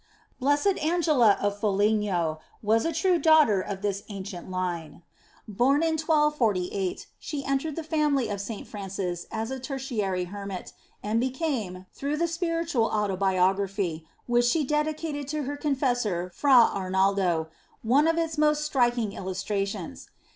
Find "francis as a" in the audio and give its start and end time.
8.67-9.59